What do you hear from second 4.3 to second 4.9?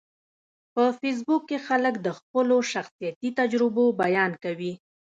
کوي